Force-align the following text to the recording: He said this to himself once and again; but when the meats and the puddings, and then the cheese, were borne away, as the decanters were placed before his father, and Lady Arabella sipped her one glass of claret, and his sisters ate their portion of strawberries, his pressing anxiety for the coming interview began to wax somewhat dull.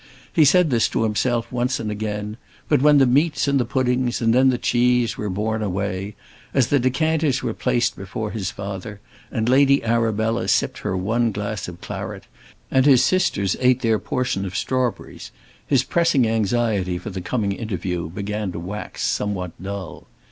He 0.33 0.45
said 0.45 0.71
this 0.71 0.87
to 0.89 1.03
himself 1.03 1.51
once 1.51 1.79
and 1.79 1.91
again; 1.91 2.37
but 2.67 2.81
when 2.81 2.97
the 2.97 3.05
meats 3.05 3.47
and 3.47 3.59
the 3.59 3.65
puddings, 3.65 4.19
and 4.19 4.33
then 4.33 4.49
the 4.49 4.57
cheese, 4.57 5.15
were 5.15 5.29
borne 5.29 5.61
away, 5.61 6.15
as 6.55 6.69
the 6.69 6.79
decanters 6.79 7.43
were 7.43 7.53
placed 7.53 7.95
before 7.95 8.31
his 8.31 8.49
father, 8.49 8.99
and 9.31 9.47
Lady 9.47 9.83
Arabella 9.83 10.47
sipped 10.47 10.79
her 10.79 10.97
one 10.97 11.31
glass 11.31 11.67
of 11.67 11.81
claret, 11.81 12.23
and 12.71 12.87
his 12.87 13.03
sisters 13.03 13.55
ate 13.59 13.83
their 13.83 13.99
portion 13.99 14.43
of 14.43 14.57
strawberries, 14.57 15.31
his 15.67 15.83
pressing 15.83 16.27
anxiety 16.27 16.97
for 16.97 17.11
the 17.11 17.21
coming 17.21 17.51
interview 17.51 18.09
began 18.09 18.51
to 18.53 18.59
wax 18.59 19.03
somewhat 19.03 19.51
dull. 19.61 20.07